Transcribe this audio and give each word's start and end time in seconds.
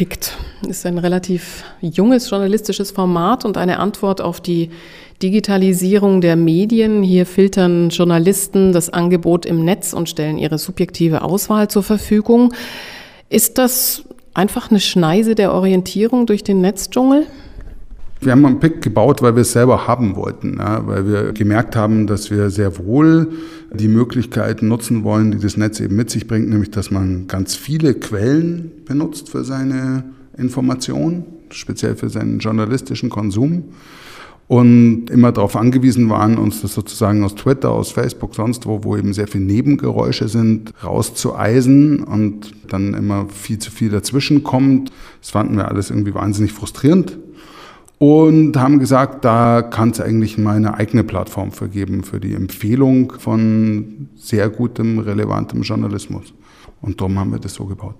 PICT 0.00 0.38
ist 0.66 0.86
ein 0.86 0.96
relativ 0.96 1.62
junges 1.82 2.30
journalistisches 2.30 2.90
Format 2.90 3.44
und 3.44 3.58
eine 3.58 3.78
Antwort 3.78 4.22
auf 4.22 4.40
die 4.40 4.70
Digitalisierung 5.22 6.22
der 6.22 6.36
Medien. 6.36 7.02
Hier 7.02 7.26
filtern 7.26 7.90
Journalisten 7.90 8.72
das 8.72 8.88
Angebot 8.88 9.44
im 9.44 9.62
Netz 9.62 9.92
und 9.92 10.08
stellen 10.08 10.38
ihre 10.38 10.56
subjektive 10.56 11.20
Auswahl 11.20 11.68
zur 11.68 11.82
Verfügung. 11.82 12.54
Ist 13.28 13.58
das 13.58 14.04
einfach 14.32 14.70
eine 14.70 14.80
Schneise 14.80 15.34
der 15.34 15.52
Orientierung 15.52 16.24
durch 16.24 16.42
den 16.42 16.62
Netzdschungel? 16.62 17.26
Wir 18.22 18.32
haben 18.32 18.44
einen 18.44 18.60
Pick 18.60 18.82
gebaut, 18.82 19.22
weil 19.22 19.34
wir 19.34 19.42
es 19.42 19.52
selber 19.52 19.86
haben 19.86 20.14
wollten, 20.14 20.58
ja, 20.58 20.86
weil 20.86 21.08
wir 21.08 21.32
gemerkt 21.32 21.74
haben, 21.74 22.06
dass 22.06 22.30
wir 22.30 22.50
sehr 22.50 22.76
wohl 22.76 23.28
die 23.72 23.88
Möglichkeiten 23.88 24.68
nutzen 24.68 25.04
wollen, 25.04 25.30
die 25.30 25.38
das 25.38 25.56
Netz 25.56 25.80
eben 25.80 25.96
mit 25.96 26.10
sich 26.10 26.26
bringt, 26.26 26.50
nämlich 26.50 26.70
dass 26.70 26.90
man 26.90 27.28
ganz 27.28 27.56
viele 27.56 27.94
Quellen 27.94 28.72
benutzt 28.84 29.30
für 29.30 29.42
seine 29.42 30.04
Information, 30.36 31.24
speziell 31.48 31.96
für 31.96 32.10
seinen 32.10 32.40
journalistischen 32.40 33.08
Konsum 33.08 33.64
und 34.48 35.08
immer 35.08 35.32
darauf 35.32 35.56
angewiesen 35.56 36.10
waren, 36.10 36.36
uns 36.36 36.60
das 36.60 36.74
sozusagen 36.74 37.24
aus 37.24 37.36
Twitter, 37.36 37.70
aus 37.70 37.90
Facebook, 37.90 38.34
sonst 38.34 38.66
wo, 38.66 38.84
wo 38.84 38.98
eben 38.98 39.14
sehr 39.14 39.28
viele 39.28 39.44
Nebengeräusche 39.44 40.28
sind, 40.28 40.74
rauszueisen 40.84 42.02
und 42.04 42.52
dann 42.68 42.92
immer 42.92 43.28
viel 43.30 43.58
zu 43.58 43.70
viel 43.70 43.88
dazwischen 43.88 44.42
kommt. 44.42 44.92
Das 45.22 45.30
fanden 45.30 45.56
wir 45.56 45.68
alles 45.68 45.88
irgendwie 45.88 46.14
wahnsinnig 46.14 46.52
frustrierend 46.52 47.16
und 48.00 48.56
haben 48.56 48.78
gesagt, 48.78 49.26
da 49.26 49.60
kann 49.60 49.90
es 49.90 50.00
eigentlich 50.00 50.38
mal 50.38 50.56
eine 50.56 50.72
eigene 50.72 51.04
Plattform 51.04 51.52
für 51.52 51.68
geben, 51.68 52.02
für 52.02 52.18
die 52.18 52.32
Empfehlung 52.32 53.12
von 53.18 54.08
sehr 54.16 54.48
gutem, 54.48 55.00
relevantem 55.00 55.60
Journalismus. 55.60 56.32
Und 56.80 56.98
darum 56.98 57.18
haben 57.18 57.30
wir 57.30 57.38
das 57.38 57.52
so 57.52 57.66
gebaut. 57.66 57.96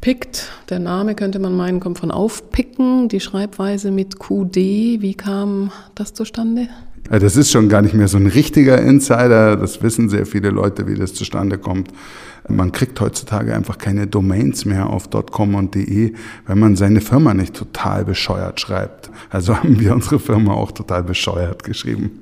Pickt, 0.00 0.50
der 0.70 0.78
Name 0.78 1.14
könnte 1.14 1.38
man 1.38 1.54
meinen, 1.54 1.80
kommt 1.80 1.98
von 1.98 2.10
aufpicken, 2.10 3.10
die 3.10 3.20
Schreibweise 3.20 3.90
mit 3.90 4.18
QD. 4.18 4.56
Wie 4.56 5.14
kam 5.14 5.70
das 5.94 6.14
zustande? 6.14 6.68
Das 7.10 7.36
ist 7.36 7.50
schon 7.50 7.68
gar 7.68 7.82
nicht 7.82 7.94
mehr 7.94 8.08
so 8.08 8.16
ein 8.16 8.26
richtiger 8.26 8.80
Insider. 8.80 9.56
Das 9.56 9.82
wissen 9.82 10.08
sehr 10.08 10.26
viele 10.26 10.50
Leute, 10.50 10.86
wie 10.86 10.94
das 10.94 11.14
zustande 11.14 11.58
kommt. 11.58 11.88
Man 12.48 12.72
kriegt 12.72 13.00
heutzutage 13.00 13.54
einfach 13.54 13.78
keine 13.78 14.06
Domains 14.06 14.64
mehr 14.64 14.88
auf 14.88 15.10
.com 15.10 15.54
und 15.54 15.74
.de, 15.74 16.14
wenn 16.46 16.58
man 16.58 16.76
seine 16.76 17.00
Firma 17.00 17.34
nicht 17.34 17.54
total 17.54 18.04
bescheuert 18.04 18.60
schreibt. 18.60 19.10
Also 19.30 19.56
haben 19.56 19.80
wir 19.80 19.92
unsere 19.92 20.18
Firma 20.18 20.54
auch 20.54 20.72
total 20.72 21.02
bescheuert 21.02 21.64
geschrieben. 21.64 22.20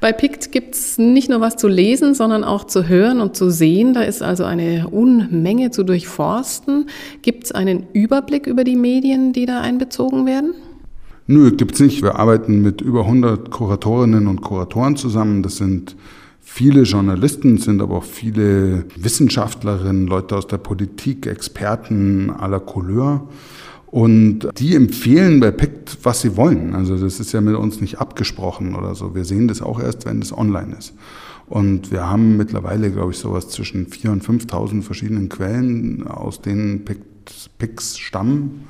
Bei 0.00 0.12
PICT 0.12 0.52
gibt 0.52 0.74
es 0.74 0.98
nicht 0.98 1.28
nur 1.28 1.40
was 1.40 1.56
zu 1.56 1.68
lesen, 1.68 2.14
sondern 2.14 2.44
auch 2.44 2.64
zu 2.64 2.88
hören 2.88 3.20
und 3.20 3.36
zu 3.36 3.50
sehen. 3.50 3.92
Da 3.92 4.02
ist 4.02 4.22
also 4.22 4.44
eine 4.44 4.88
Unmenge 4.88 5.70
zu 5.70 5.82
durchforsten. 5.82 6.88
Gibt 7.22 7.44
es 7.44 7.52
einen 7.52 7.86
Überblick 7.92 8.46
über 8.46 8.64
die 8.64 8.76
Medien, 8.76 9.32
die 9.32 9.46
da 9.46 9.60
einbezogen 9.60 10.26
werden? 10.26 10.54
Nö, 11.30 11.52
gibt 11.52 11.74
es 11.74 11.80
nicht. 11.80 12.02
Wir 12.02 12.18
arbeiten 12.18 12.60
mit 12.60 12.80
über 12.80 13.02
100 13.02 13.52
Kuratorinnen 13.52 14.26
und 14.26 14.40
Kuratoren 14.40 14.96
zusammen. 14.96 15.44
Das 15.44 15.58
sind 15.58 15.94
viele 16.40 16.82
Journalisten, 16.82 17.56
sind 17.58 17.80
aber 17.80 17.98
auch 17.98 18.04
viele 18.04 18.84
Wissenschaftlerinnen, 18.96 20.08
Leute 20.08 20.36
aus 20.36 20.48
der 20.48 20.58
Politik, 20.58 21.28
Experten 21.28 22.30
aller 22.30 22.58
Couleur. 22.58 23.28
Und 23.86 24.48
die 24.58 24.74
empfehlen 24.74 25.38
bei 25.38 25.52
PICT, 25.52 25.98
was 26.02 26.20
sie 26.20 26.36
wollen. 26.36 26.74
Also 26.74 26.98
das 26.98 27.20
ist 27.20 27.30
ja 27.30 27.40
mit 27.40 27.54
uns 27.54 27.80
nicht 27.80 28.00
abgesprochen 28.00 28.74
oder 28.74 28.96
so. 28.96 29.14
Wir 29.14 29.24
sehen 29.24 29.46
das 29.46 29.62
auch 29.62 29.78
erst, 29.78 30.06
wenn 30.06 30.20
es 30.20 30.36
online 30.36 30.74
ist. 30.76 30.94
Und 31.46 31.92
wir 31.92 32.10
haben 32.10 32.38
mittlerweile, 32.38 32.90
glaube 32.90 33.12
ich, 33.12 33.18
sowas 33.18 33.48
zwischen 33.50 33.86
4.000 33.86 34.08
und 34.08 34.24
5.000 34.24 34.82
verschiedenen 34.82 35.28
Quellen, 35.28 36.08
aus 36.08 36.40
denen 36.42 36.84
PICs 36.84 38.00
stammen. 38.00 38.64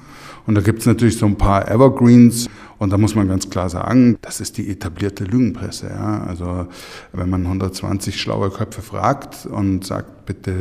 Und 0.46 0.54
da 0.54 0.60
gibt 0.60 0.80
es 0.80 0.86
natürlich 0.86 1.18
so 1.18 1.26
ein 1.26 1.36
paar 1.36 1.70
Evergreens. 1.70 2.48
Und 2.78 2.90
da 2.90 2.98
muss 2.98 3.14
man 3.14 3.28
ganz 3.28 3.50
klar 3.50 3.68
sagen, 3.68 4.16
das 4.22 4.40
ist 4.40 4.56
die 4.56 4.70
etablierte 4.70 5.24
Lügenpresse. 5.24 5.88
Ja? 5.88 6.24
Also 6.26 6.66
wenn 7.12 7.28
man 7.28 7.44
120 7.44 8.18
schlaue 8.18 8.50
Köpfe 8.50 8.80
fragt 8.80 9.44
und 9.46 9.84
sagt, 9.84 10.24
bitte 10.24 10.54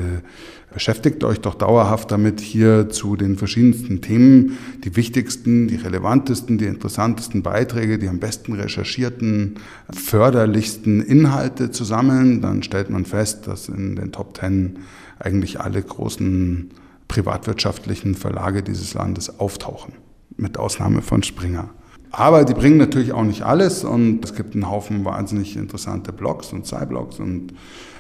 beschäftigt 0.74 1.24
euch 1.24 1.40
doch 1.40 1.56
dauerhaft 1.56 2.12
damit, 2.12 2.42
hier 2.42 2.90
zu 2.90 3.16
den 3.16 3.38
verschiedensten 3.38 4.02
Themen 4.02 4.58
die 4.84 4.96
wichtigsten, 4.96 5.68
die 5.68 5.78
relevantesten, 5.78 6.58
die 6.58 6.66
interessantesten 6.66 7.42
Beiträge, 7.42 7.98
die 7.98 8.08
am 8.08 8.20
besten 8.20 8.54
recherchierten, 8.54 9.56
förderlichsten 9.90 11.02
Inhalte 11.02 11.72
zu 11.72 11.86
sammeln, 11.86 12.42
dann 12.42 12.64
stellt 12.64 12.90
man 12.90 13.06
fest, 13.06 13.48
dass 13.48 13.70
in 13.70 13.96
den 13.96 14.12
Top 14.12 14.34
Ten 14.34 14.80
eigentlich 15.20 15.60
alle 15.60 15.82
großen 15.82 16.72
privatwirtschaftlichen 17.10 18.16
Verlage 18.16 18.64
dieses 18.64 18.94
Landes 18.94 19.40
auftauchen, 19.40 19.94
mit 20.38 20.58
Ausnahme 20.58 21.02
von 21.02 21.22
Springer. 21.24 21.70
Aber 22.12 22.46
die 22.46 22.54
bringen 22.54 22.78
natürlich 22.78 23.12
auch 23.12 23.24
nicht 23.24 23.44
alles 23.44 23.84
und 23.84 24.24
es 24.24 24.34
gibt 24.34 24.56
einen 24.56 24.70
Haufen 24.70 25.04
wahnsinnig 25.06 25.58
interessante 25.58 26.14
Blogs 26.14 26.54
und 26.54 26.66
Cyblogs 26.66 27.20
und 27.20 27.54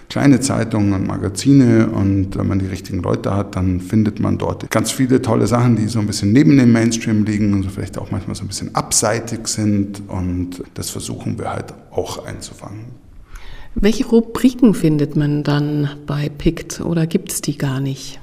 kleine 0.09 0.39
Zeitungen 0.39 0.93
und 0.93 1.05
Magazine 1.05 1.87
und 1.87 2.35
wenn 2.35 2.47
man 2.47 2.57
die 2.57 2.65
richtigen 2.65 3.03
Leute 3.03 3.35
hat, 3.35 3.55
dann 3.55 3.79
findet 3.79 4.19
man 4.19 4.39
dort 4.39 4.69
ganz 4.71 4.91
viele 4.91 5.21
tolle 5.21 5.45
Sachen, 5.45 5.75
die 5.75 5.87
so 5.87 5.99
ein 5.99 6.07
bisschen 6.07 6.31
neben 6.31 6.57
dem 6.57 6.71
Mainstream 6.71 7.23
liegen 7.23 7.53
und 7.53 7.63
so 7.63 7.69
vielleicht 7.69 7.99
auch 7.99 8.09
manchmal 8.09 8.35
so 8.35 8.43
ein 8.43 8.47
bisschen 8.47 8.73
abseitig 8.73 9.47
sind 9.47 10.01
und 10.07 10.63
das 10.73 10.89
versuchen 10.89 11.37
wir 11.37 11.51
halt 11.51 11.73
auch 11.91 12.25
einzufangen. 12.25 12.85
Welche 13.75 14.07
Rubriken 14.07 14.73
findet 14.73 15.15
man 15.15 15.43
dann 15.43 15.89
bei 16.07 16.29
PICT 16.29 16.81
oder 16.81 17.05
gibt 17.05 17.31
es 17.31 17.41
die 17.41 17.57
gar 17.57 17.79
nicht? 17.79 18.19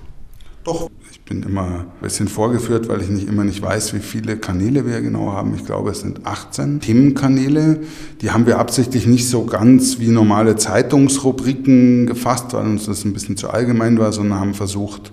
Doch, 0.66 0.91
ich 1.12 1.21
bin 1.21 1.44
immer 1.44 1.62
ein 1.62 1.87
bisschen 2.03 2.27
vorgeführt, 2.27 2.88
weil 2.88 3.00
ich 3.00 3.09
nicht 3.09 3.28
immer 3.28 3.44
nicht 3.44 3.62
weiß, 3.62 3.94
wie 3.94 4.00
viele 4.00 4.37
Kanäle 4.37 4.84
wir 4.84 5.00
genau 5.00 5.31
haben. 5.31 5.54
Ich 5.54 5.65
glaube, 5.65 5.91
es 5.91 6.00
sind 6.00 6.27
18 6.27 6.81
Themenkanäle. 6.81 7.82
Die 8.21 8.32
haben 8.32 8.47
wir 8.47 8.59
absichtlich 8.59 9.06
nicht 9.06 9.28
so 9.28 9.44
ganz 9.44 10.00
wie 10.00 10.09
normale 10.09 10.56
Zeitungsrubriken 10.56 12.06
gefasst, 12.06 12.53
weil 12.53 12.65
uns 12.65 12.87
das 12.87 13.04
ein 13.04 13.12
bisschen 13.12 13.37
zu 13.37 13.49
allgemein 13.49 13.97
war, 14.00 14.10
sondern 14.10 14.41
haben 14.41 14.54
versucht, 14.54 15.12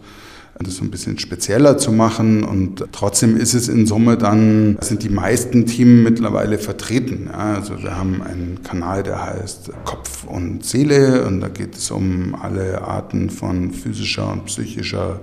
das 0.59 0.75
so 0.75 0.84
ein 0.84 0.91
bisschen 0.91 1.18
spezieller 1.18 1.78
zu 1.78 1.91
machen. 1.91 2.44
Und 2.44 2.86
trotzdem 2.91 3.38
ist 3.38 3.53
es 3.53 3.68
in 3.68 3.86
Summe 3.86 4.18
dann, 4.18 4.78
sind 4.81 5.03
die 5.03 5.09
meisten 5.09 5.66
Themen 5.66 6.03
mittlerweile 6.03 6.58
vertreten. 6.58 7.30
Ja, 7.31 7.56
also 7.56 7.81
wir 7.81 7.97
haben 7.97 8.22
einen 8.22 8.59
Kanal, 8.64 9.03
der 9.03 9.24
heißt 9.25 9.72
Kopf 9.86 10.25
und 10.25 10.64
Seele 10.64 11.25
und 11.25 11.41
da 11.41 11.47
geht 11.47 11.75
es 11.75 11.91
um 11.91 12.36
alle 12.36 12.81
Arten 12.81 13.30
von 13.30 13.72
physischer 13.72 14.31
und 14.31 14.46
psychischer 14.46 15.19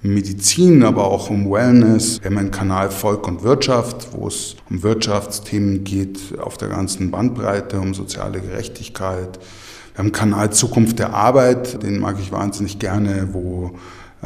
Medizin, 0.00 0.84
aber 0.84 1.04
auch 1.04 1.28
um 1.28 1.50
Wellness. 1.50 2.20
Wir 2.22 2.30
haben 2.30 2.38
einen 2.38 2.50
Kanal 2.52 2.90
Volk 2.90 3.26
und 3.26 3.42
Wirtschaft, 3.42 4.08
wo 4.12 4.28
es 4.28 4.54
um 4.70 4.84
Wirtschaftsthemen 4.84 5.82
geht 5.82 6.38
auf 6.38 6.56
der 6.56 6.68
ganzen 6.68 7.10
Bandbreite, 7.10 7.80
um 7.80 7.94
soziale 7.94 8.40
Gerechtigkeit. 8.40 9.40
Wir 9.92 9.98
haben 9.98 10.06
einen 10.06 10.12
Kanal 10.12 10.52
Zukunft 10.52 11.00
der 11.00 11.14
Arbeit, 11.14 11.82
den 11.82 11.98
mag 11.98 12.16
ich 12.20 12.30
wahnsinnig 12.30 12.78
gerne, 12.78 13.30
wo 13.32 13.72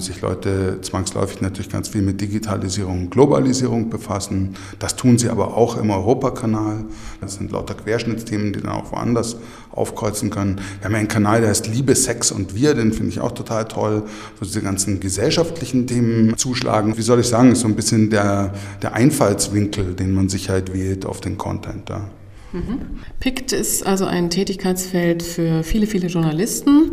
sich 0.00 0.22
Leute 0.22 0.80
zwangsläufig 0.80 1.42
natürlich 1.42 1.70
ganz 1.70 1.88
viel 1.88 2.00
mit 2.00 2.20
Digitalisierung 2.20 3.03
und 3.03 3.10
Globalisierung 3.10 3.91
befassen. 3.91 4.56
Das 4.78 4.97
tun 4.97 5.19
sie 5.19 5.28
aber 5.28 5.54
auch 5.54 5.76
im 5.76 5.91
Europakanal. 5.91 6.84
Das 7.20 7.34
sind 7.34 7.53
lauter 7.53 7.75
Querschnittsthemen, 7.75 8.54
die 8.54 8.60
dann 8.60 8.72
auch 8.72 8.91
woanders 8.92 9.36
aufkreuzen 9.70 10.30
können. 10.30 10.60
Wir 10.80 10.86
haben 10.86 10.94
einen 10.94 11.08
Kanal, 11.08 11.42
der 11.42 11.50
heißt 11.50 11.66
Liebe, 11.66 11.94
Sex 11.94 12.32
und 12.32 12.54
Wir, 12.54 12.75
den 12.75 12.92
finde 12.92 13.10
ich 13.10 13.20
auch 13.20 13.32
total 13.32 13.66
toll, 13.66 14.04
wo 14.38 14.44
diese 14.44 14.62
ganzen 14.62 14.98
gesellschaftlichen 14.98 15.86
Themen 15.86 16.36
zuschlagen. 16.38 16.97
Wie 16.97 17.03
soll 17.03 17.20
ich 17.20 17.28
sagen, 17.28 17.53
ist 17.53 17.60
so 17.60 17.69
ein 17.69 17.76
bisschen 17.76 18.09
der, 18.09 18.54
der 18.80 18.94
Einfallswinkel, 18.94 19.94
den 19.94 20.12
man 20.14 20.30
sich 20.30 20.48
halt 20.48 20.72
wählt 20.72 21.04
auf 21.04 21.20
den 21.20 21.36
Content 21.36 21.91
da. 21.91 22.09
Mhm. 22.53 22.81
PICT 23.21 23.53
ist 23.53 23.87
also 23.87 24.05
ein 24.05 24.31
Tätigkeitsfeld 24.31 25.23
für 25.23 25.63
viele, 25.63 25.87
viele 25.87 26.09
Journalisten. 26.09 26.93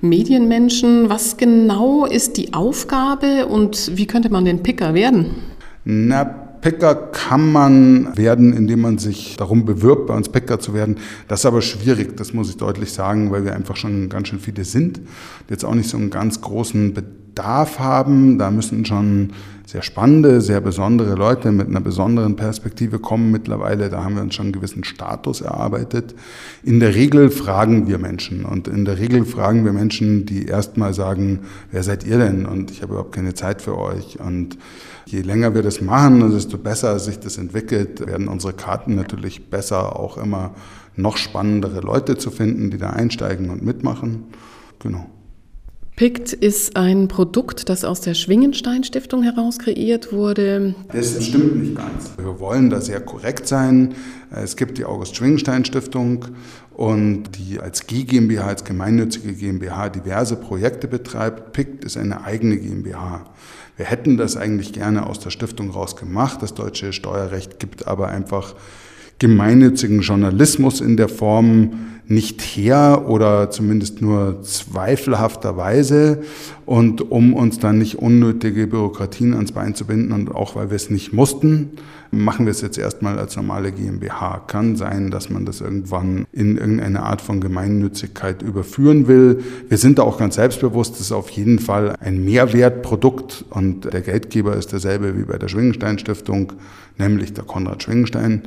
Medienmenschen. 0.00 1.08
Was 1.08 1.36
genau 1.36 2.04
ist 2.06 2.36
die 2.36 2.52
Aufgabe 2.52 3.46
und 3.46 3.92
wie 3.94 4.06
könnte 4.06 4.30
man 4.30 4.44
den 4.44 4.62
Picker 4.62 4.94
werden? 4.94 5.36
Na, 5.84 6.24
Picker 6.24 6.94
kann 6.94 7.52
man 7.52 8.16
werden, 8.16 8.52
indem 8.52 8.80
man 8.80 8.98
sich 8.98 9.36
darum 9.36 9.64
bewirbt, 9.64 10.08
bei 10.08 10.16
uns 10.16 10.28
Picker 10.28 10.58
zu 10.58 10.74
werden. 10.74 10.96
Das 11.28 11.40
ist 11.40 11.46
aber 11.46 11.62
schwierig, 11.62 12.16
das 12.16 12.32
muss 12.32 12.50
ich 12.50 12.56
deutlich 12.56 12.92
sagen, 12.92 13.30
weil 13.30 13.44
wir 13.44 13.54
einfach 13.54 13.76
schon 13.76 14.08
ganz 14.08 14.28
schön 14.28 14.40
viele 14.40 14.64
sind. 14.64 15.00
Jetzt 15.48 15.64
auch 15.64 15.74
nicht 15.74 15.88
so 15.88 15.96
einen 15.96 16.10
ganz 16.10 16.40
großen 16.40 16.92
Bedarf 16.92 17.78
haben. 17.78 18.38
Da 18.38 18.50
müssen 18.50 18.84
schon 18.84 19.30
sehr 19.66 19.82
spannende, 19.82 20.40
sehr 20.40 20.60
besondere 20.60 21.16
Leute 21.16 21.50
mit 21.50 21.66
einer 21.66 21.80
besonderen 21.80 22.36
Perspektive 22.36 23.00
kommen 23.00 23.32
mittlerweile. 23.32 23.90
Da 23.90 24.04
haben 24.04 24.14
wir 24.14 24.22
uns 24.22 24.36
schon 24.36 24.46
einen 24.46 24.52
gewissen 24.52 24.84
Status 24.84 25.40
erarbeitet. 25.40 26.14
In 26.62 26.78
der 26.78 26.94
Regel 26.94 27.30
fragen 27.30 27.88
wir 27.88 27.98
Menschen 27.98 28.44
und 28.44 28.68
in 28.68 28.84
der 28.84 28.98
Regel 28.98 29.24
fragen 29.24 29.64
wir 29.64 29.72
Menschen, 29.72 30.24
die 30.24 30.46
erstmal 30.46 30.94
sagen, 30.94 31.40
wer 31.72 31.82
seid 31.82 32.06
ihr 32.06 32.18
denn? 32.18 32.46
Und 32.46 32.70
ich 32.70 32.80
habe 32.80 32.92
überhaupt 32.92 33.12
keine 33.12 33.34
Zeit 33.34 33.60
für 33.60 33.76
euch. 33.76 34.20
Und 34.20 34.56
je 35.04 35.22
länger 35.22 35.52
wir 35.56 35.62
das 35.62 35.80
machen, 35.80 36.30
desto 36.30 36.58
besser 36.58 37.00
sich 37.00 37.18
das 37.18 37.36
entwickelt, 37.36 38.06
werden 38.06 38.28
unsere 38.28 38.52
Karten 38.52 38.94
natürlich 38.94 39.50
besser, 39.50 39.98
auch 39.98 40.16
immer 40.16 40.54
noch 40.94 41.16
spannendere 41.16 41.80
Leute 41.80 42.16
zu 42.16 42.30
finden, 42.30 42.70
die 42.70 42.78
da 42.78 42.90
einsteigen 42.90 43.50
und 43.50 43.64
mitmachen. 43.64 44.26
Genau. 44.78 45.10
PICT 45.96 46.34
ist 46.34 46.76
ein 46.76 47.08
Produkt, 47.08 47.70
das 47.70 47.82
aus 47.82 48.02
der 48.02 48.12
Schwingenstein 48.12 48.84
Stiftung 48.84 49.22
heraus 49.22 49.58
kreiert 49.58 50.12
wurde. 50.12 50.74
Das 50.92 51.24
stimmt 51.24 51.56
nicht 51.56 51.74
ganz. 51.74 52.10
Wir 52.18 52.38
wollen 52.38 52.68
da 52.68 52.82
sehr 52.82 53.00
korrekt 53.00 53.48
sein. 53.48 53.94
Es 54.30 54.56
gibt 54.56 54.76
die 54.76 54.84
August 54.84 55.16
Schwingenstein 55.16 55.64
Stiftung 55.64 56.26
und 56.74 57.30
die 57.38 57.60
als 57.60 57.86
G 57.86 58.04
GmbH, 58.04 58.46
als 58.46 58.64
gemeinnützige 58.64 59.32
GmbH 59.32 59.88
diverse 59.88 60.36
Projekte 60.36 60.86
betreibt. 60.86 61.54
PICT 61.54 61.84
ist 61.86 61.96
eine 61.96 62.24
eigene 62.24 62.58
GmbH. 62.58 63.24
Wir 63.78 63.86
hätten 63.86 64.18
das 64.18 64.36
eigentlich 64.36 64.74
gerne 64.74 65.06
aus 65.06 65.18
der 65.20 65.30
Stiftung 65.30 65.70
raus 65.70 65.96
gemacht. 65.96 66.42
Das 66.42 66.52
deutsche 66.52 66.92
Steuerrecht 66.92 67.58
gibt 67.58 67.86
aber 67.86 68.08
einfach 68.08 68.54
gemeinnützigen 69.18 70.00
Journalismus 70.00 70.80
in 70.80 70.96
der 70.96 71.08
Form 71.08 71.70
nicht 72.08 72.40
her 72.40 73.06
oder 73.08 73.50
zumindest 73.50 74.00
nur 74.00 74.42
zweifelhafterweise 74.42 76.22
und 76.64 77.10
um 77.10 77.34
uns 77.34 77.58
dann 77.58 77.78
nicht 77.78 77.96
unnötige 77.96 78.68
Bürokratien 78.68 79.34
ans 79.34 79.52
Bein 79.52 79.74
zu 79.74 79.86
binden 79.86 80.12
und 80.12 80.32
auch 80.32 80.54
weil 80.54 80.70
wir 80.70 80.76
es 80.76 80.88
nicht 80.88 81.12
mussten, 81.12 81.70
machen 82.12 82.46
wir 82.46 82.52
es 82.52 82.60
jetzt 82.60 82.78
erstmal 82.78 83.18
als 83.18 83.34
normale 83.34 83.72
GmbH. 83.72 84.42
Kann 84.46 84.76
sein, 84.76 85.10
dass 85.10 85.30
man 85.30 85.44
das 85.44 85.60
irgendwann 85.60 86.26
in 86.32 86.56
irgendeine 86.56 87.02
Art 87.02 87.20
von 87.20 87.40
Gemeinnützigkeit 87.40 88.42
überführen 88.42 89.08
will. 89.08 89.42
Wir 89.68 89.78
sind 89.78 89.98
da 89.98 90.02
auch 90.02 90.18
ganz 90.18 90.36
selbstbewusst, 90.36 90.94
das 90.94 91.00
ist 91.00 91.12
auf 91.12 91.30
jeden 91.30 91.58
Fall 91.58 91.94
ein 92.00 92.24
Mehrwertprodukt 92.24 93.44
und 93.50 93.92
der 93.92 94.02
Geldgeber 94.02 94.56
ist 94.56 94.70
derselbe 94.70 95.18
wie 95.18 95.24
bei 95.24 95.38
der 95.38 95.48
Schwingenstein 95.48 95.98
Stiftung, 95.98 96.52
nämlich 96.98 97.32
der 97.32 97.44
Konrad 97.44 97.82
Schwingenstein. 97.82 98.42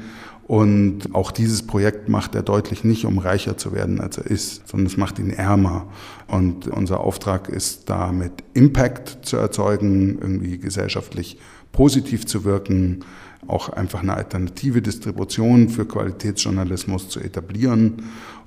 Und 0.50 1.14
auch 1.14 1.30
dieses 1.30 1.62
Projekt 1.62 2.10
macht 2.10 2.34
er 2.34 2.42
deutlich 2.42 2.84
nicht, 2.84 3.06
um 3.06 3.20
reicher 3.20 3.56
zu 3.56 3.72
werden, 3.72 4.02
als 4.02 4.18
er 4.18 4.26
ist, 4.26 4.68
sondern 4.68 4.88
es 4.88 4.98
macht 4.98 5.20
ihn 5.20 5.30
ärmer. 5.30 5.86
Und 6.26 6.68
unser 6.68 7.02
Auftrag 7.02 7.50
ist 7.50 7.88
damit 7.88 8.32
Impact 8.56 9.28
zu 9.28 9.38
erzeugen, 9.38 10.18
irgendwie 10.20 10.58
gesellschaftlich 10.58 11.38
positiv 11.72 12.26
zu 12.26 12.46
wirken, 12.46 13.06
auch 13.46 13.70
einfach 13.70 14.02
eine 14.02 14.16
alternative 14.16 14.82
Distribution 14.82 15.70
für 15.70 15.86
Qualitätsjournalismus 15.86 17.10
zu 17.10 17.20
etablieren 17.20 18.02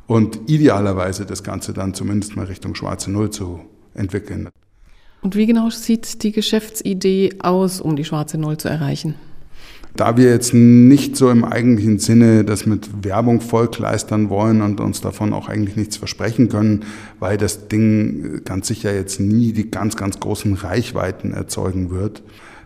und 0.09 0.51
idealerweise 0.51 1.25
das 1.25 1.45
Ganze 1.45 1.73
dann 1.73 1.95
zumindest 1.95 2.35
mal 2.35 2.47
Richtung 2.47 2.75
schwarze 2.75 3.13
Null 3.13 3.31
zu 3.31 3.61
entwickeln. 3.95 4.49
Und 5.21 5.37
wie 5.37 5.47
genau 5.47 5.71
sieht 5.71 6.25
die 6.25 6.33
Geschäftsidee 6.33 7.35
aus, 7.39 7.81
um 7.81 7.95
die 7.95 8.05
schwarze 8.05 8.39
Null 8.39 8.57
zu 8.57 8.69
erreichen? 8.69 9.15
Da 9.95 10.17
wir 10.17 10.31
jetzt 10.31 10.55
nicht 10.55 11.17
so 11.17 11.31
im 11.31 11.45
eigentlichen 11.45 11.99
Sinne 11.99 12.45
das 12.45 12.65
mit 12.65 13.05
Werbung 13.05 13.41
vollkleistern 13.41 14.31
wollen 14.31 14.63
und 14.63 14.81
uns 14.81 15.03
davon 15.03 15.35
auch 15.35 15.49
eigentlich 15.49 15.77
nichts 15.77 15.99
versprechen 15.99 16.49
können, 16.49 16.85
weil 17.19 17.37
das 17.37 17.69
Ding 17.69 18.41
ganz 18.45 18.69
sicher 18.69 18.95
jetzt 18.95 19.21
nie 19.21 19.53
die 19.53 19.71
ganz, 19.71 19.97
ganz 19.97 20.19
großen 20.19 20.55
Reichweiten 20.55 21.35
erzeugen 21.35 21.91
wird, 21.91 22.23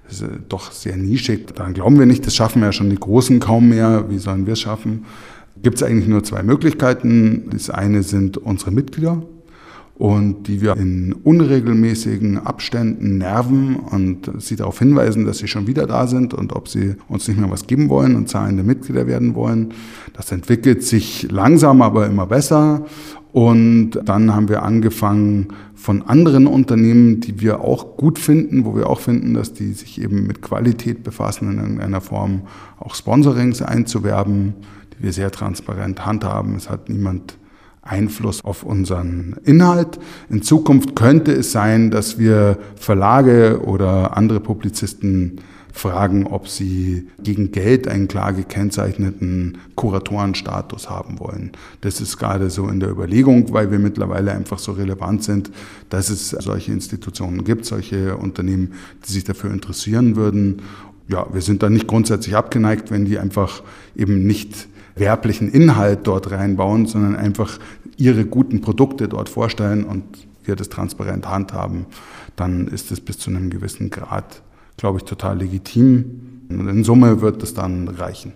ist 0.09 0.25
doch 0.49 0.71
sehr 0.71 0.97
nischig. 0.97 1.49
Daran 1.49 1.75
glauben 1.75 1.99
wir 1.99 2.07
nicht, 2.07 2.25
das 2.27 2.37
schaffen 2.37 2.63
ja 2.63 2.73
schon 2.73 2.91
die 2.91 2.97
Großen 2.97 3.41
kaum 3.41 3.71
mehr. 3.71 4.05
Wie 4.09 4.19
sollen 4.19 4.47
wir 4.47 4.53
es 4.53 4.61
schaffen? 4.61 5.05
Gibt 5.63 5.77
es 5.77 5.83
eigentlich 5.83 6.07
nur 6.07 6.23
zwei 6.23 6.45
Möglichkeiten. 6.45 7.51
Das 7.51 7.71
eine 7.71 8.05
sind 8.05 8.37
unsere 8.37 8.71
Mitglieder 8.71 9.23
und 9.99 10.47
die 10.47 10.61
wir 10.61 10.77
in 10.77 11.15
unregelmäßigen 11.15 12.39
Abständen 12.39 13.17
nerven 13.17 13.77
und 13.77 14.31
sie 14.39 14.57
darauf 14.57 14.79
hinweisen, 14.79 15.25
dass 15.25 15.39
sie 15.39 15.49
schon 15.49 15.67
wieder 15.67 15.87
da 15.87 16.07
sind 16.07 16.35
und 16.35 16.53
ob 16.53 16.69
sie 16.69 16.97
uns 17.09 17.27
nicht 17.29 17.41
mehr 17.41 17.51
was 17.51 17.67
geben 17.67 17.89
wollen 17.89 18.15
und 18.15 18.29
zahlende 18.29 18.63
Mitglieder 18.63 19.07
werden 19.07 19.35
wollen. 19.35 19.73
Das 20.13 20.31
entwickelt 20.33 20.83
sich 20.83 21.31
langsam, 21.31 21.81
aber 21.81 22.07
immer 22.07 22.27
besser. 22.27 22.85
Und 23.33 23.93
dann 24.05 24.35
haben 24.35 24.49
wir 24.49 24.63
angefangen 24.63 25.49
von 25.75 26.03
anderen 26.03 26.47
Unternehmen, 26.47 27.21
die 27.21 27.41
wir 27.41 27.61
auch 27.61 27.97
gut 27.97 28.19
finden, 28.19 28.65
wo 28.65 28.77
wir 28.77 28.89
auch 28.89 29.01
finden, 29.01 29.35
dass 29.35 29.55
die 29.55 29.73
sich 29.73 30.01
eben 30.01 30.27
mit 30.27 30.43
Qualität 30.43 31.05
befassen, 31.05 31.53
in 31.53 31.59
irgendeiner 31.59 32.01
Form 32.03 32.43
auch 32.79 32.95
Sponsorings 32.95 33.63
einzuwerben, 33.63 34.55
die 34.93 35.05
wir 35.05 35.13
sehr 35.13 35.31
transparent 35.31 36.05
handhaben. 36.05 36.55
Es 36.55 36.69
hat 36.69 36.89
niemand 36.89 37.39
Einfluss 37.87 38.45
auf 38.45 38.63
unseren 38.63 39.37
Inhalt. 39.45 39.99
In 40.29 40.43
Zukunft 40.43 40.97
könnte 40.97 41.33
es 41.33 41.53
sein, 41.53 41.91
dass 41.91 42.19
wir 42.19 42.59
Verlage 42.77 43.61
oder 43.65 44.17
andere 44.17 44.41
Publizisten 44.41 45.41
fragen, 45.77 46.27
ob 46.27 46.49
sie 46.49 47.07
gegen 47.23 47.53
Geld 47.53 47.87
einen 47.87 48.09
klar 48.09 48.33
gekennzeichneten 48.33 49.59
Kuratorenstatus 49.75 50.89
haben 50.89 51.21
wollen. 51.21 51.53
Das 51.83 52.01
ist 52.01 52.17
gerade 52.17 52.49
so 52.49 52.69
in 52.69 52.81
der 52.81 52.91
Überlegung, 52.91 53.53
weil 53.53 53.71
wir 53.71 53.79
mittlerweile 53.79 54.33
einfach 54.33 54.59
so 54.59 54.73
relevant 54.73 55.23
sind, 55.23 55.51
dass 55.91 56.09
es 56.09 56.31
solche 56.31 56.73
Institutionen 56.73 57.45
gibt, 57.45 57.67
solche 57.67 58.17
Unternehmen, 58.17 58.73
die 59.07 59.13
sich 59.13 59.25
dafür 59.25 59.53
interessieren 59.53 60.17
würden. 60.17 60.63
Ja, 61.09 61.27
wir 61.33 61.43
sind 61.43 61.63
da 61.63 61.69
nicht 61.69 61.87
grundsätzlich 61.87 62.35
abgeneigt, 62.35 62.91
wenn 62.91 63.05
die 63.05 63.19
einfach 63.19 63.63
eben 63.95 64.27
nicht 64.27 64.69
werblichen 64.97 65.51
Inhalt 65.51 66.01
dort 66.05 66.31
reinbauen, 66.31 66.87
sondern 66.87 67.17
einfach 67.17 67.59
ihre 67.97 68.25
guten 68.25 68.61
Produkte 68.61 69.09
dort 69.09 69.29
vorstellen 69.29 69.85
und 69.85 70.05
wir 70.45 70.57
das 70.57 70.69
transparent 70.69 71.29
handhaben, 71.29 71.87
dann 72.35 72.69
ist 72.69 72.91
es 72.91 73.01
bis 73.01 73.19
zu 73.19 73.31
einem 73.31 73.51
gewissen 73.51 73.91
Grad, 73.91 74.43
glaube 74.77 74.99
ich, 74.99 75.05
total 75.05 75.39
legitim. 75.39 76.43
Und 76.49 76.69
in 76.69 76.85
Summe 76.85 77.21
wird 77.21 77.43
es 77.43 77.55
dann 77.55 77.89
reichen. 77.89 78.33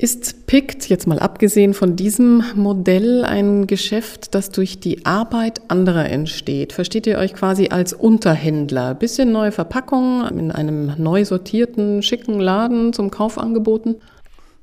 Ist 0.00 0.46
PICT, 0.46 0.88
jetzt 0.88 1.08
mal 1.08 1.18
abgesehen 1.18 1.74
von 1.74 1.96
diesem 1.96 2.44
Modell, 2.54 3.24
ein 3.24 3.66
Geschäft, 3.66 4.32
das 4.36 4.50
durch 4.50 4.78
die 4.78 5.04
Arbeit 5.04 5.60
anderer 5.72 6.08
entsteht? 6.08 6.72
Versteht 6.72 7.08
ihr 7.08 7.18
euch 7.18 7.34
quasi 7.34 7.70
als 7.70 7.94
Unterhändler? 7.94 8.94
Bisschen 8.94 9.32
neue 9.32 9.50
Verpackung 9.50 10.24
in 10.28 10.52
einem 10.52 10.92
neu 10.98 11.24
sortierten, 11.24 12.02
schicken 12.04 12.38
Laden 12.38 12.92
zum 12.92 13.10
Kauf 13.10 13.38
angeboten? 13.38 13.96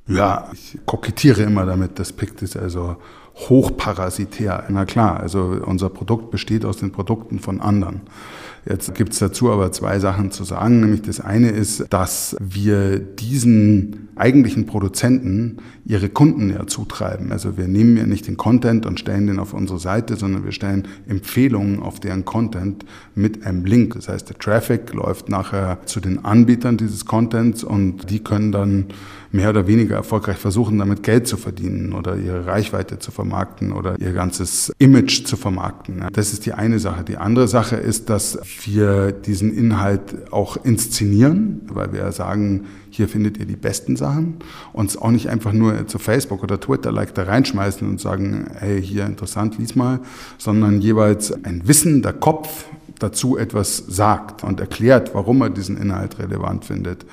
Ja, 0.07 0.50
ich 0.54 0.78
kokettiere 0.86 1.42
immer 1.44 1.66
damit, 1.66 1.98
das 1.98 2.13
PICT 2.13 2.44
ist 2.44 2.57
also 2.57 2.98
hochparasitär. 3.35 4.63
Na 4.69 4.85
klar, 4.85 5.19
also 5.19 5.57
unser 5.65 5.89
Produkt 5.89 6.31
besteht 6.31 6.65
aus 6.65 6.77
den 6.77 6.91
Produkten 6.91 7.39
von 7.39 7.61
anderen. 7.61 8.01
Jetzt 8.67 8.95
gibt 8.95 9.13
es 9.13 9.19
dazu 9.19 9.51
aber 9.51 9.71
zwei 9.71 9.99
Sachen 9.99 10.31
zu 10.31 10.43
sagen. 10.43 10.79
Nämlich 10.79 11.03
das 11.03 11.19
eine 11.19 11.49
ist, 11.49 11.85
dass 11.91 12.35
wir 12.39 12.97
diesen 12.97 14.09
eigentlichen 14.15 14.65
Produzenten 14.65 15.57
ihre 15.85 16.09
Kunden 16.09 16.49
ja 16.49 16.65
zutreiben. 16.65 17.31
Also 17.31 17.57
wir 17.57 17.67
nehmen 17.67 17.95
ja 17.95 18.07
nicht 18.07 18.27
den 18.27 18.37
Content 18.37 18.87
und 18.87 18.99
stellen 18.99 19.27
den 19.27 19.37
auf 19.37 19.53
unsere 19.53 19.77
Seite, 19.77 20.15
sondern 20.15 20.45
wir 20.45 20.51
stellen 20.51 20.87
Empfehlungen 21.07 21.79
auf 21.79 21.99
deren 21.99 22.25
Content 22.25 22.85
mit 23.13 23.45
einem 23.45 23.65
Link. 23.65 23.93
Das 23.93 24.09
heißt, 24.09 24.29
der 24.29 24.39
Traffic 24.39 24.91
läuft 24.93 25.29
nachher 25.29 25.77
zu 25.85 25.99
den 25.99 26.25
Anbietern 26.25 26.77
dieses 26.77 27.05
Contents 27.05 27.63
und 27.63 28.09
die 28.09 28.23
können 28.23 28.51
dann 28.51 28.85
mehr 29.31 29.49
oder 29.49 29.68
weniger 29.68 29.95
erfolgreich 29.95 30.37
versuchen, 30.37 30.80
damit 30.80 31.04
Geld 31.04 31.27
zu 31.27 31.37
verdienen 31.37 31.94
oder 31.94 32.15
ihre 32.15 32.47
Reichweite 32.47 32.97
zu 32.97 33.11
vermarkten 33.25 33.73
oder 33.73 33.99
ihr 33.99 34.13
ganzes 34.13 34.71
Image 34.77 35.25
zu 35.25 35.35
vermarkten. 35.35 36.03
Das 36.13 36.31
ist 36.31 36.45
die 36.45 36.53
eine 36.53 36.79
Sache. 36.79 37.03
Die 37.03 37.17
andere 37.17 37.47
Sache 37.47 37.75
ist, 37.75 38.09
dass 38.09 38.39
wir 38.63 39.11
diesen 39.11 39.51
Inhalt 39.55 40.31
auch 40.31 40.57
inszenieren, 40.63 41.61
weil 41.67 41.91
wir 41.91 42.11
sagen, 42.11 42.65
hier 42.91 43.09
findet 43.09 43.37
ihr 43.37 43.45
die 43.45 43.55
besten 43.55 43.95
Sachen. 43.95 44.35
Uns 44.73 44.95
auch 44.95 45.11
nicht 45.11 45.29
einfach 45.29 45.53
nur 45.53 45.87
zu 45.87 45.97
Facebook 45.97 46.44
oder 46.44 46.59
Twitter 46.59 46.91
like 46.91 47.15
da 47.15 47.23
reinschmeißen 47.23 47.87
und 47.87 47.99
sagen, 47.99 48.45
hey, 48.59 48.81
hier 48.81 49.05
interessant, 49.05 49.57
lies 49.57 49.75
mal, 49.75 49.99
sondern 50.37 50.81
jeweils 50.81 51.31
ein 51.44 51.67
wissender 51.67 52.13
Kopf 52.13 52.65
dazu 52.99 53.37
etwas 53.37 53.77
sagt 53.89 54.44
und 54.44 54.59
erklärt, 54.59 55.13
warum 55.13 55.41
er 55.41 55.49
diesen 55.49 55.77
Inhalt 55.77 56.19
relevant 56.19 56.63
findet 56.63 57.05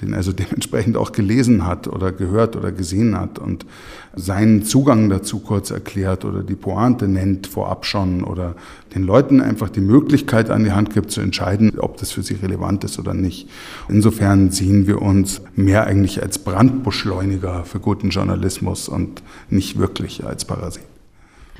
den 0.00 0.14
also 0.14 0.32
dementsprechend 0.40 0.96
auch 0.96 1.12
gelesen 1.12 1.66
hat 1.66 1.86
oder 1.88 2.12
gehört 2.12 2.56
oder 2.56 2.72
gesehen 2.72 3.18
hat 3.18 3.38
und 3.38 3.66
seinen 4.14 4.64
Zugang 4.64 5.08
dazu 5.08 5.38
kurz 5.38 5.70
erklärt 5.70 6.24
oder 6.24 6.42
die 6.42 6.54
Pointe 6.54 7.06
nennt 7.06 7.46
vorab 7.46 7.86
schon 7.86 8.24
oder 8.24 8.56
den 8.94 9.04
Leuten 9.04 9.40
einfach 9.40 9.68
die 9.68 9.80
Möglichkeit 9.80 10.50
an 10.50 10.64
die 10.64 10.72
Hand 10.72 10.92
gibt 10.92 11.10
zu 11.10 11.20
entscheiden, 11.20 11.78
ob 11.78 11.96
das 11.98 12.10
für 12.10 12.22
sie 12.22 12.34
relevant 12.34 12.84
ist 12.84 12.98
oder 12.98 13.14
nicht. 13.14 13.48
Insofern 13.88 14.50
sehen 14.50 14.86
wir 14.86 15.00
uns 15.00 15.42
mehr 15.54 15.86
eigentlich 15.86 16.22
als 16.22 16.38
Brandbeschleuniger 16.38 17.64
für 17.64 17.78
guten 17.78 18.10
Journalismus 18.10 18.88
und 18.88 19.22
nicht 19.48 19.78
wirklich 19.78 20.24
als 20.24 20.44
Parasit. 20.44 20.82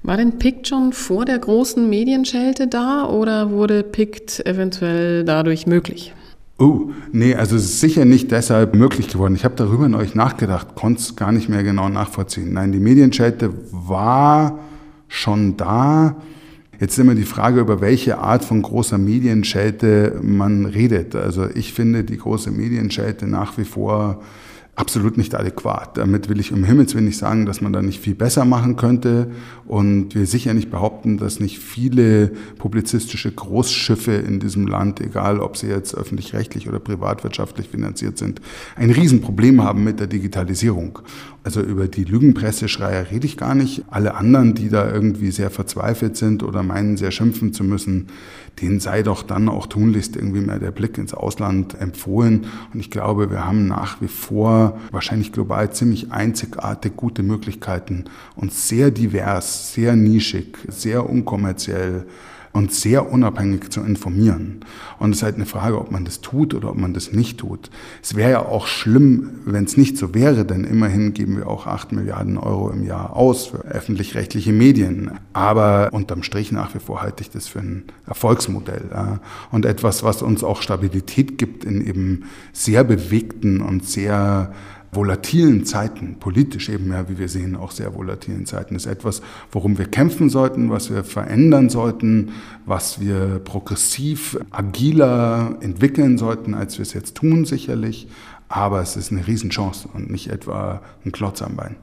War 0.02 0.16
denn 0.16 0.38
PICT 0.38 0.68
schon 0.68 0.92
vor 0.92 1.26
der 1.26 1.38
großen 1.38 1.88
Medienschelte 1.88 2.66
da 2.66 3.06
oder 3.06 3.50
wurde 3.50 3.82
PICT 3.82 4.46
eventuell 4.46 5.24
dadurch 5.24 5.66
möglich? 5.66 6.14
Oh, 6.60 6.90
nee, 7.10 7.34
also 7.34 7.56
es 7.56 7.64
ist 7.64 7.80
sicher 7.80 8.04
nicht 8.04 8.30
deshalb 8.30 8.74
möglich 8.74 9.08
geworden. 9.08 9.34
Ich 9.34 9.46
habe 9.46 9.54
darüber 9.56 9.86
in 9.86 9.94
euch 9.94 10.14
nachgedacht, 10.14 10.74
konnte 10.74 11.00
es 11.00 11.16
gar 11.16 11.32
nicht 11.32 11.48
mehr 11.48 11.62
genau 11.62 11.88
nachvollziehen. 11.88 12.52
Nein, 12.52 12.70
die 12.70 12.80
Medienschelte 12.80 13.50
war 13.72 14.58
schon 15.08 15.56
da. 15.56 16.16
Jetzt 16.78 16.92
ist 16.92 16.98
immer 16.98 17.14
die 17.14 17.22
Frage, 17.22 17.60
über 17.60 17.80
welche 17.80 18.18
Art 18.18 18.44
von 18.44 18.60
großer 18.60 18.98
Medienschelte 18.98 20.20
man 20.22 20.66
redet. 20.66 21.16
Also 21.16 21.48
ich 21.48 21.72
finde 21.72 22.04
die 22.04 22.18
große 22.18 22.50
Medienschelte 22.50 23.26
nach 23.26 23.56
wie 23.56 23.64
vor 23.64 24.20
absolut 24.80 25.18
nicht 25.18 25.34
adäquat. 25.34 25.98
Damit 25.98 26.30
will 26.30 26.40
ich 26.40 26.52
im 26.52 26.64
Himmels 26.64 26.94
Willen 26.94 27.04
nicht 27.04 27.18
sagen, 27.18 27.44
dass 27.44 27.60
man 27.60 27.72
da 27.72 27.82
nicht 27.82 28.00
viel 28.00 28.14
besser 28.14 28.46
machen 28.46 28.76
könnte 28.76 29.30
und 29.66 30.14
wir 30.14 30.26
sicher 30.26 30.54
nicht 30.54 30.70
behaupten, 30.70 31.18
dass 31.18 31.38
nicht 31.38 31.58
viele 31.58 32.28
publizistische 32.58 33.30
Großschiffe 33.30 34.12
in 34.12 34.40
diesem 34.40 34.66
Land, 34.66 35.00
egal 35.00 35.38
ob 35.38 35.58
sie 35.58 35.68
jetzt 35.68 35.94
öffentlich-rechtlich 35.94 36.68
oder 36.68 36.80
privatwirtschaftlich 36.80 37.68
finanziert 37.68 38.16
sind, 38.16 38.40
ein 38.74 38.90
Riesenproblem 38.90 39.62
haben 39.62 39.84
mit 39.84 40.00
der 40.00 40.06
Digitalisierung. 40.06 40.98
Also 41.42 41.60
über 41.62 41.88
die 41.88 42.04
Lügenpresseschreier 42.04 43.10
rede 43.10 43.26
ich 43.26 43.36
gar 43.36 43.54
nicht. 43.54 43.84
Alle 43.90 44.14
anderen, 44.14 44.54
die 44.54 44.68
da 44.68 44.90
irgendwie 44.92 45.30
sehr 45.30 45.50
verzweifelt 45.50 46.16
sind 46.16 46.42
oder 46.42 46.62
meinen, 46.62 46.96
sehr 46.96 47.10
schimpfen 47.12 47.52
zu 47.52 47.64
müssen, 47.64 48.08
denen 48.60 48.80
sei 48.80 49.02
doch 49.02 49.22
dann 49.22 49.48
auch 49.48 49.66
tunlichst 49.66 50.16
irgendwie 50.16 50.40
mehr 50.40 50.58
der 50.58 50.70
Blick 50.70 50.98
ins 50.98 51.14
Ausland 51.14 51.80
empfohlen. 51.80 52.46
Und 52.74 52.80
ich 52.80 52.90
glaube, 52.90 53.30
wir 53.30 53.46
haben 53.46 53.66
nach 53.68 54.00
wie 54.02 54.08
vor 54.08 54.69
wahrscheinlich 54.90 55.32
global 55.32 55.72
ziemlich 55.72 56.12
einzigartig 56.12 56.96
gute 56.96 57.22
Möglichkeiten, 57.22 58.04
uns 58.36 58.68
sehr 58.68 58.90
divers, 58.90 59.72
sehr 59.72 59.96
nischig, 59.96 60.58
sehr 60.68 61.08
unkommerziell 61.08 62.06
und 62.52 62.72
sehr 62.72 63.12
unabhängig 63.12 63.70
zu 63.70 63.80
informieren. 63.80 64.64
Und 64.98 65.10
es 65.10 65.18
ist 65.18 65.22
halt 65.22 65.36
eine 65.36 65.46
Frage, 65.46 65.80
ob 65.80 65.90
man 65.90 66.04
das 66.04 66.20
tut 66.20 66.52
oder 66.52 66.70
ob 66.70 66.76
man 66.76 66.92
das 66.92 67.12
nicht 67.12 67.38
tut. 67.38 67.70
Es 68.02 68.16
wäre 68.16 68.30
ja 68.30 68.46
auch 68.46 68.66
schlimm, 68.66 69.40
wenn 69.44 69.64
es 69.64 69.76
nicht 69.76 69.96
so 69.96 70.14
wäre, 70.14 70.44
denn 70.44 70.64
immerhin 70.64 71.14
geben 71.14 71.36
wir 71.36 71.48
auch 71.48 71.66
acht 71.66 71.92
Milliarden 71.92 72.38
Euro 72.38 72.70
im 72.70 72.84
Jahr 72.84 73.14
aus 73.14 73.46
für 73.46 73.58
öffentlich-rechtliche 73.58 74.52
Medien. 74.52 75.12
Aber 75.32 75.90
unterm 75.92 76.22
Strich 76.22 76.50
nach 76.50 76.74
wie 76.74 76.80
vor 76.80 77.02
halte 77.02 77.22
ich 77.22 77.30
das 77.30 77.46
für 77.46 77.60
ein 77.60 77.84
Erfolgsmodell 78.06 79.20
und 79.52 79.64
etwas, 79.64 80.02
was 80.02 80.22
uns 80.22 80.42
auch 80.42 80.62
Stabilität 80.62 81.38
gibt 81.38 81.64
in 81.64 81.86
eben 81.86 82.24
sehr 82.52 82.82
bewegten 82.82 83.60
und 83.60 83.84
sehr 83.86 84.52
volatilen 84.92 85.64
Zeiten, 85.64 86.16
politisch 86.18 86.68
eben 86.68 86.90
ja, 86.92 87.08
wie 87.08 87.18
wir 87.18 87.28
sehen, 87.28 87.54
auch 87.54 87.70
sehr 87.70 87.94
volatilen 87.94 88.46
Zeiten, 88.46 88.74
ist 88.74 88.86
etwas, 88.86 89.22
worum 89.52 89.78
wir 89.78 89.86
kämpfen 89.86 90.30
sollten, 90.30 90.70
was 90.70 90.90
wir 90.90 91.04
verändern 91.04 91.68
sollten, 91.68 92.32
was 92.66 93.00
wir 93.00 93.40
progressiv 93.44 94.38
agiler 94.50 95.56
entwickeln 95.60 96.18
sollten, 96.18 96.54
als 96.54 96.78
wir 96.78 96.82
es 96.82 96.92
jetzt 96.92 97.16
tun, 97.16 97.44
sicherlich. 97.44 98.08
Aber 98.48 98.80
es 98.80 98.96
ist 98.96 99.12
eine 99.12 99.26
Riesenchance 99.26 99.88
und 99.92 100.10
nicht 100.10 100.28
etwa 100.28 100.82
ein 101.04 101.12
Klotz 101.12 101.40
am 101.40 101.54
Bein. 101.54 101.76